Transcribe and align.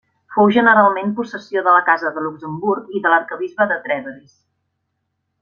Fou 0.35 0.47
generalment 0.53 1.11
possessió 1.19 1.63
de 1.67 1.73
la 1.75 1.83
casa 1.89 2.13
de 2.15 2.23
Luxemburg 2.29 2.89
i 3.01 3.03
de 3.05 3.13
l'arquebisbe 3.15 3.69
de 3.75 3.79
Trèveris. 3.85 4.35